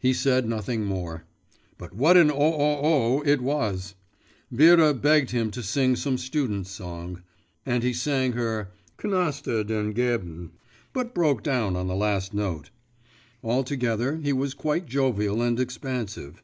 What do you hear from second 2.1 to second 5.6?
an o oh oh! it was! Vera begged him